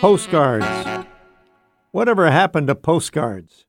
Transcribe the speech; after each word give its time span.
Postcards. 0.00 1.06
Whatever 1.90 2.30
happened 2.30 2.68
to 2.68 2.74
postcards? 2.74 3.66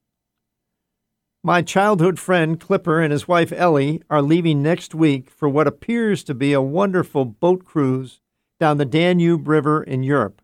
My 1.44 1.62
childhood 1.62 2.20
friend 2.20 2.58
Clipper 2.58 3.02
and 3.02 3.12
his 3.12 3.28
wife 3.28 3.52
Ellie 3.52 4.02
are 4.10 4.22
leaving 4.22 4.64
next 4.64 4.96
week 4.96 5.30
for 5.30 5.50
what 5.50 5.68
appears 5.68 6.24
to 6.24 6.34
be 6.34 6.54
a 6.54 6.62
wonderful 6.62 7.26
boat 7.26 7.66
cruise 7.66 8.22
down 8.62 8.78
the 8.78 8.86
Danube 8.86 9.46
River 9.46 9.84
in 9.84 10.04
Europe, 10.04 10.42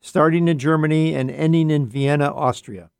starting 0.00 0.48
in 0.48 0.58
Germany 0.58 1.14
and 1.14 1.30
ending 1.30 1.70
in 1.70 1.86
Vienna, 1.86 2.34
Austria. 2.34 2.90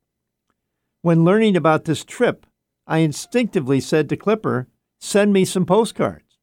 When 1.03 1.25
learning 1.25 1.57
about 1.57 1.87
this 1.87 2.05
trip, 2.05 2.47
I 2.87 2.99
instinctively 2.99 3.81
said 3.81 4.09
to 4.11 4.17
Clipper, 4.17 4.69
Send 5.01 5.33
me 5.33 5.45
some 5.45 5.67
postcards. 5.67 6.39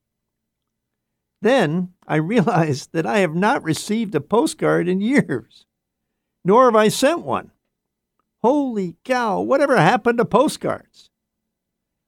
Then 1.41 1.93
I 2.05 2.15
realized 2.17 2.91
that 2.91 3.05
I 3.05 3.19
have 3.19 3.33
not 3.33 3.63
received 3.63 4.13
a 4.13 4.19
postcard 4.19 4.89
in 4.89 4.99
years 4.99 5.65
nor 6.45 6.65
have 6.65 6.75
I 6.75 6.87
sent 6.87 7.23
one. 7.23 7.51
Holy 8.41 8.95
cow, 9.03 9.41
whatever 9.41 9.75
happened 9.75 10.19
to 10.19 10.25
postcards? 10.25 11.09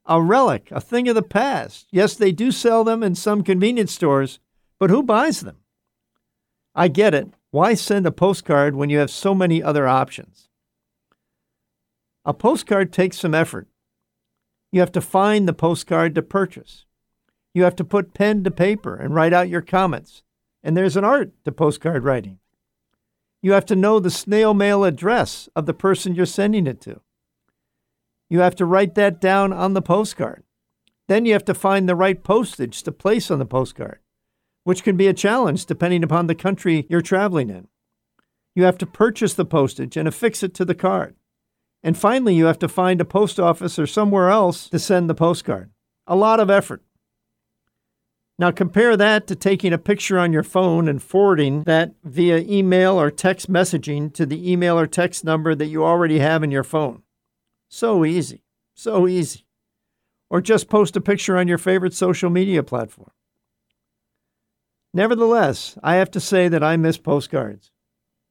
A 0.05 0.21
relic, 0.21 0.69
a 0.71 0.79
thing 0.79 1.09
of 1.09 1.15
the 1.15 1.23
past. 1.23 1.87
Yes, 1.91 2.13
they 2.15 2.31
do 2.31 2.51
sell 2.51 2.83
them 2.83 3.01
in 3.01 3.15
some 3.15 3.43
convenience 3.43 3.91
stores, 3.91 4.39
but 4.79 4.91
who 4.91 5.01
buys 5.01 5.41
them? 5.41 5.57
I 6.75 6.87
get 6.87 7.15
it. 7.15 7.29
Why 7.49 7.73
send 7.73 8.05
a 8.05 8.11
postcard 8.11 8.75
when 8.75 8.91
you 8.91 8.99
have 8.99 9.09
so 9.09 9.33
many 9.33 9.63
other 9.63 9.87
options? 9.87 10.47
A 12.23 12.33
postcard 12.33 12.93
takes 12.93 13.17
some 13.17 13.33
effort. 13.33 13.67
You 14.71 14.81
have 14.81 14.91
to 14.91 15.01
find 15.01 15.47
the 15.47 15.53
postcard 15.53 16.13
to 16.15 16.21
purchase. 16.21 16.85
You 17.53 17.63
have 17.63 17.75
to 17.77 17.83
put 17.83 18.13
pen 18.13 18.43
to 18.43 18.51
paper 18.51 18.95
and 18.95 19.15
write 19.15 19.33
out 19.33 19.49
your 19.49 19.61
comments. 19.61 20.21
And 20.61 20.77
there's 20.77 20.97
an 20.97 21.03
art 21.03 21.31
to 21.45 21.51
postcard 21.51 22.03
writing. 22.03 22.37
You 23.47 23.53
have 23.53 23.65
to 23.67 23.77
know 23.77 24.01
the 24.01 24.11
snail 24.11 24.53
mail 24.53 24.83
address 24.83 25.47
of 25.55 25.67
the 25.67 25.73
person 25.73 26.13
you're 26.13 26.25
sending 26.25 26.67
it 26.67 26.81
to. 26.81 26.99
You 28.29 28.41
have 28.41 28.57
to 28.57 28.65
write 28.65 28.95
that 28.95 29.21
down 29.21 29.53
on 29.53 29.73
the 29.73 29.81
postcard. 29.81 30.43
Then 31.07 31.25
you 31.25 31.31
have 31.31 31.45
to 31.45 31.53
find 31.53 31.87
the 31.87 31.95
right 31.95 32.21
postage 32.21 32.83
to 32.83 32.91
place 32.91 33.31
on 33.31 33.39
the 33.39 33.45
postcard, 33.45 33.99
which 34.65 34.83
can 34.83 34.97
be 34.97 35.07
a 35.07 35.13
challenge 35.13 35.65
depending 35.65 36.03
upon 36.03 36.27
the 36.27 36.35
country 36.35 36.87
you're 36.89 36.99
traveling 36.99 37.49
in. 37.49 37.69
You 38.53 38.63
have 38.65 38.77
to 38.79 38.85
purchase 38.85 39.33
the 39.33 39.45
postage 39.45 39.95
and 39.95 40.09
affix 40.09 40.43
it 40.43 40.53
to 40.55 40.65
the 40.65 40.75
card. 40.75 41.15
And 41.81 41.97
finally, 41.97 42.35
you 42.35 42.47
have 42.47 42.59
to 42.59 42.67
find 42.67 42.99
a 42.99 43.05
post 43.05 43.39
office 43.39 43.79
or 43.79 43.87
somewhere 43.87 44.29
else 44.29 44.67
to 44.71 44.77
send 44.77 45.09
the 45.09 45.15
postcard. 45.15 45.71
A 46.05 46.17
lot 46.17 46.41
of 46.41 46.49
effort. 46.49 46.83
Now, 48.39 48.51
compare 48.51 48.95
that 48.95 49.25
to 49.27 49.35
taking 49.35 49.73
a 49.73 49.79
picture 49.79 50.19
on 50.19 50.31
your 50.31 50.43
phone 50.43 50.87
and 50.87 51.01
forwarding 51.01 51.63
that 51.63 51.93
via 52.03 52.37
email 52.37 52.99
or 52.99 53.09
text 53.09 53.51
messaging 53.51 54.13
to 54.13 54.27
the 54.27 54.51
email 54.51 54.77
or 54.77 54.85
text 54.85 55.25
number 55.25 55.55
that 55.55 55.65
you 55.65 55.83
already 55.83 56.19
have 56.19 56.43
in 56.43 56.51
your 56.51 56.63
phone. 56.63 57.01
So 57.67 58.05
easy, 58.05 58.43
so 58.75 59.07
easy. 59.07 59.45
Or 60.29 60.39
just 60.39 60.69
post 60.69 60.95
a 60.95 61.01
picture 61.01 61.37
on 61.37 61.47
your 61.47 61.57
favorite 61.57 61.93
social 61.93 62.29
media 62.29 62.61
platform. 62.61 63.11
Nevertheless, 64.93 65.77
I 65.81 65.95
have 65.95 66.11
to 66.11 66.19
say 66.19 66.47
that 66.47 66.63
I 66.63 66.77
miss 66.77 66.97
postcards 66.97 67.71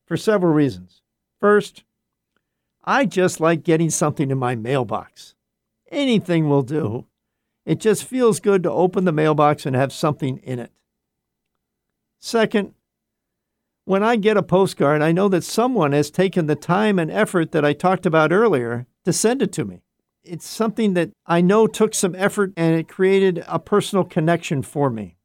for 0.06 0.16
several 0.16 0.52
reasons. 0.52 1.02
First, 1.40 1.84
I 2.84 3.06
just 3.06 3.40
like 3.40 3.64
getting 3.64 3.90
something 3.90 4.30
in 4.30 4.38
my 4.38 4.54
mailbox. 4.54 5.34
Anything 5.90 6.48
will 6.48 6.62
do. 6.62 7.06
It 7.67 7.81
just 7.81 8.05
feels 8.05 8.39
good 8.39 8.62
to 8.62 8.70
open 8.70 9.05
the 9.05 9.12
mailbox 9.12 9.67
and 9.67 9.75
have 9.75 9.92
something 9.92 10.39
in 10.39 10.61
it. 10.61 10.70
Second, 12.20 12.75
when 13.84 14.05
I 14.05 14.17
get 14.17 14.36
a 14.36 14.42
postcard, 14.42 15.03
I 15.03 15.12
know 15.12 15.28
that 15.28 15.45
someone 15.45 15.92
has 15.92 16.11
taken 16.11 16.47
the 16.47 16.55
time 16.55 16.98
and 16.98 17.11
effort 17.11 17.50
that 17.53 17.64
I 17.64 17.73
talked 17.73 18.07
about 18.07 18.33
earlier 18.33 18.86
to 19.05 19.13
send 19.13 19.42
it 19.42 19.52
to 19.55 19.64
me. 19.64 19.83
It's 20.23 20.46
something 20.46 20.95
that 20.95 21.11
I 21.27 21.40
know 21.40 21.67
took 21.67 21.95
some 21.95 22.14
effort 22.14 22.52
and 22.57 22.74
it 22.74 22.89
created 22.89 23.45
a 23.46 23.58
personal 23.58 24.05
connection 24.05 24.63
for 24.63 24.89
me. 24.89 25.17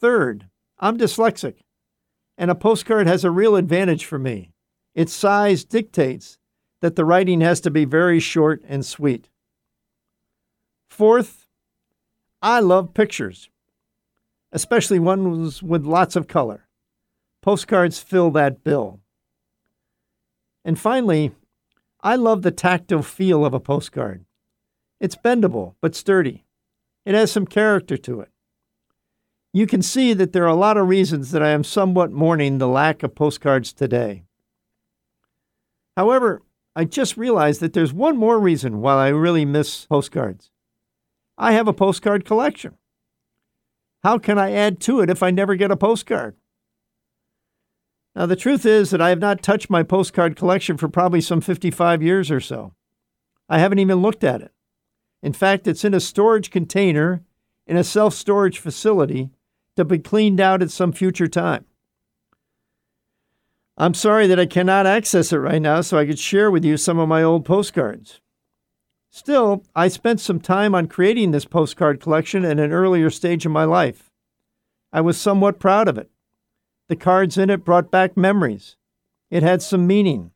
Third, 0.00 0.48
I'm 0.78 0.96
dyslexic, 0.96 1.56
and 2.36 2.50
a 2.50 2.54
postcard 2.54 3.06
has 3.06 3.24
a 3.24 3.30
real 3.30 3.56
advantage 3.56 4.04
for 4.04 4.18
me. 4.18 4.52
Its 4.94 5.12
size 5.12 5.64
dictates 5.64 6.38
that 6.80 6.96
the 6.96 7.04
writing 7.04 7.40
has 7.40 7.60
to 7.62 7.70
be 7.70 7.84
very 7.84 8.20
short 8.20 8.62
and 8.66 8.86
sweet. 8.86 9.28
Fourth, 10.98 11.46
I 12.42 12.58
love 12.58 12.92
pictures, 12.92 13.50
especially 14.50 14.98
ones 14.98 15.62
with 15.62 15.86
lots 15.86 16.16
of 16.16 16.26
color. 16.26 16.66
Postcards 17.40 18.00
fill 18.00 18.32
that 18.32 18.64
bill. 18.64 18.98
And 20.64 20.76
finally, 20.76 21.30
I 22.00 22.16
love 22.16 22.42
the 22.42 22.50
tactile 22.50 23.02
feel 23.02 23.44
of 23.44 23.54
a 23.54 23.60
postcard. 23.60 24.24
It's 24.98 25.14
bendable 25.14 25.74
but 25.80 25.94
sturdy. 25.94 26.44
It 27.06 27.14
has 27.14 27.30
some 27.30 27.46
character 27.46 27.96
to 27.98 28.22
it. 28.22 28.32
You 29.52 29.68
can 29.68 29.82
see 29.82 30.14
that 30.14 30.32
there 30.32 30.42
are 30.46 30.48
a 30.48 30.56
lot 30.56 30.76
of 30.76 30.88
reasons 30.88 31.30
that 31.30 31.44
I 31.44 31.50
am 31.50 31.62
somewhat 31.62 32.10
mourning 32.10 32.58
the 32.58 32.66
lack 32.66 33.04
of 33.04 33.14
postcards 33.14 33.72
today. 33.72 34.24
However, 35.96 36.42
I 36.74 36.86
just 36.86 37.16
realized 37.16 37.60
that 37.60 37.72
there's 37.72 37.92
one 37.92 38.16
more 38.16 38.40
reason 38.40 38.80
why 38.80 38.94
I 38.94 39.08
really 39.10 39.44
miss 39.44 39.86
postcards. 39.86 40.50
I 41.38 41.52
have 41.52 41.68
a 41.68 41.72
postcard 41.72 42.24
collection. 42.24 42.74
How 44.02 44.18
can 44.18 44.38
I 44.38 44.52
add 44.52 44.80
to 44.80 45.00
it 45.00 45.08
if 45.08 45.22
I 45.22 45.30
never 45.30 45.54
get 45.54 45.70
a 45.70 45.76
postcard? 45.76 46.34
Now, 48.16 48.26
the 48.26 48.36
truth 48.36 48.66
is 48.66 48.90
that 48.90 49.00
I 49.00 49.10
have 49.10 49.20
not 49.20 49.42
touched 49.42 49.70
my 49.70 49.84
postcard 49.84 50.34
collection 50.34 50.76
for 50.76 50.88
probably 50.88 51.20
some 51.20 51.40
55 51.40 52.02
years 52.02 52.32
or 52.32 52.40
so. 52.40 52.74
I 53.48 53.60
haven't 53.60 53.78
even 53.78 54.02
looked 54.02 54.24
at 54.24 54.42
it. 54.42 54.52
In 55.22 55.32
fact, 55.32 55.68
it's 55.68 55.84
in 55.84 55.94
a 55.94 56.00
storage 56.00 56.50
container 56.50 57.22
in 57.66 57.76
a 57.76 57.84
self 57.84 58.14
storage 58.14 58.58
facility 58.58 59.30
to 59.76 59.84
be 59.84 59.98
cleaned 59.98 60.40
out 60.40 60.62
at 60.62 60.72
some 60.72 60.90
future 60.92 61.28
time. 61.28 61.64
I'm 63.76 63.94
sorry 63.94 64.26
that 64.26 64.40
I 64.40 64.46
cannot 64.46 64.86
access 64.86 65.32
it 65.32 65.36
right 65.36 65.62
now 65.62 65.82
so 65.82 65.96
I 65.98 66.06
could 66.06 66.18
share 66.18 66.50
with 66.50 66.64
you 66.64 66.76
some 66.76 66.98
of 66.98 67.08
my 67.08 67.22
old 67.22 67.44
postcards. 67.44 68.20
Still, 69.18 69.64
I 69.74 69.88
spent 69.88 70.20
some 70.20 70.38
time 70.38 70.76
on 70.76 70.86
creating 70.86 71.32
this 71.32 71.44
postcard 71.44 72.00
collection 72.00 72.44
at 72.44 72.60
an 72.60 72.70
earlier 72.70 73.10
stage 73.10 73.44
of 73.44 73.50
my 73.50 73.64
life. 73.64 74.12
I 74.92 75.00
was 75.00 75.18
somewhat 75.18 75.58
proud 75.58 75.88
of 75.88 75.98
it. 75.98 76.08
The 76.88 76.94
cards 76.94 77.36
in 77.36 77.50
it 77.50 77.64
brought 77.64 77.90
back 77.90 78.16
memories. 78.16 78.76
It 79.28 79.42
had 79.42 79.60
some 79.60 79.88
meaning. 79.88 80.30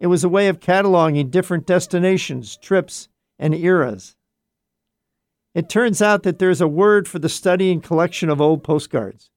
It 0.00 0.06
was 0.06 0.24
a 0.24 0.30
way 0.30 0.48
of 0.48 0.60
cataloging 0.60 1.30
different 1.30 1.66
destinations, 1.66 2.56
trips, 2.56 3.10
and 3.38 3.54
eras. 3.54 4.16
It 5.54 5.68
turns 5.68 6.00
out 6.00 6.22
that 6.22 6.38
there's 6.38 6.62
a 6.62 6.66
word 6.66 7.08
for 7.08 7.18
the 7.18 7.28
study 7.28 7.70
and 7.70 7.82
collection 7.82 8.30
of 8.30 8.40
old 8.40 8.64
postcards. 8.64 9.28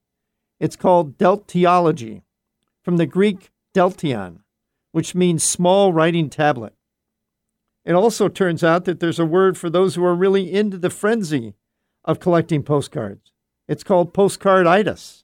It's 0.58 0.74
called 0.74 1.18
deltiology, 1.18 2.22
from 2.82 2.96
the 2.96 3.04
Greek 3.04 3.50
deltion, 3.74 4.38
which 4.92 5.14
means 5.14 5.44
small 5.44 5.92
writing 5.92 6.30
tablet. 6.30 6.72
It 7.86 7.94
also 7.94 8.28
turns 8.28 8.64
out 8.64 8.84
that 8.84 8.98
there's 8.98 9.20
a 9.20 9.24
word 9.24 9.56
for 9.56 9.70
those 9.70 9.94
who 9.94 10.04
are 10.04 10.14
really 10.14 10.52
into 10.52 10.76
the 10.76 10.90
frenzy 10.90 11.54
of 12.04 12.18
collecting 12.18 12.64
postcards. 12.64 13.30
It's 13.68 13.84
called 13.84 14.12
postcarditis. 14.12 15.22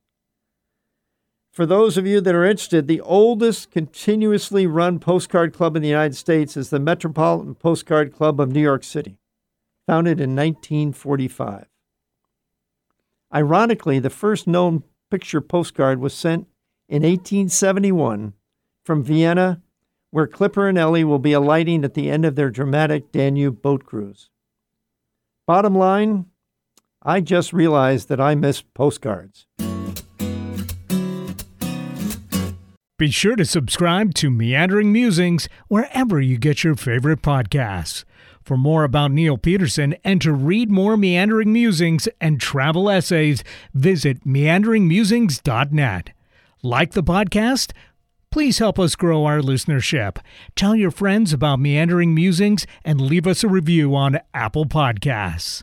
For 1.51 1.67
those 1.67 1.99
of 1.99 2.07
you 2.07 2.21
that 2.21 2.35
are 2.35 2.45
interested, 2.45 2.87
the 2.87 3.01
oldest 3.01 3.73
continuously 3.73 4.67
run 4.67 5.01
postcard 5.01 5.53
club 5.53 5.75
in 5.75 5.83
the 5.83 5.89
United 5.89 6.15
States 6.15 6.57
is 6.57 6.71
the 6.71 6.79
Metropolitan 6.79 7.57
Postcard 7.57 8.13
Club 8.13 8.41
of 8.41 8.53
New 8.53 8.63
York 8.63 8.85
City, 8.85 9.19
founded 9.87 10.21
in 10.21 10.37
1945. 10.37 11.67
Ironically, 13.35 13.99
the 13.99 14.09
first 14.09 14.47
known 14.47 14.85
picture 15.11 15.41
postcard 15.41 15.99
was 15.99 16.15
sent 16.15 16.47
in 16.89 17.03
1871 17.03 18.35
from 18.85 19.03
Vienna 19.03 19.61
where 20.13 20.27
Clipper 20.27 20.69
and 20.69 20.79
Ellie 20.79 21.05
will 21.05 21.19
be 21.19 21.33
alighting 21.33 21.85
at 21.85 21.95
the 21.95 22.11
end 22.11 22.25
of 22.25 22.37
their 22.37 22.51
dramatic 22.51 23.11
Danube 23.11 23.63
boat 23.63 23.85
cruise. 23.85 24.29
Bottom 25.47 25.75
line, 25.75 26.27
I 27.03 27.21
just 27.21 27.53
realized 27.53 28.09
that 28.11 28.21
I 28.21 28.35
miss 28.35 28.61
postcards. 28.63 29.47
Be 32.99 33.11
sure 33.11 33.35
to 33.35 33.45
subscribe 33.45 34.15
to 34.15 34.31
Meandering 34.31 34.93
Musings 34.93 35.49
wherever 35.67 36.21
you 36.21 36.37
get 36.39 36.63
your 36.63 36.77
favorite 36.77 37.23
podcasts. 37.23 38.05
For 38.45 38.57
more 38.57 38.85
about 38.85 39.13
Neil 39.13 39.39
Peterson 39.39 39.97
and 40.05 40.21
to 40.21 40.33
read 40.33 40.71
more 40.71 40.97
Meandering 40.97 41.53
Musings 41.53 42.07
and 42.21 42.39
travel 42.41 42.91
essays, 42.91 43.43
visit 43.73 44.25
meanderingmusings.net. 44.25 46.11
Like 46.63 46.93
the 46.93 47.03
podcast? 47.03 47.73
Please 48.33 48.59
help 48.59 48.79
us 48.79 48.97
grow 48.97 49.27
our 49.27 49.41
listenership. 49.41 50.17
Tell 50.57 50.75
your 50.75 50.91
friends 50.91 51.35
about 51.35 51.61
Meandering 51.61 52.15
Musings 52.15 52.67
and 52.83 52.99
leave 52.99 53.27
us 53.27 53.45
a 53.45 53.49
review 53.49 53.95
on 53.95 54.21
Apple 54.33 54.65
Podcasts. 54.65 55.63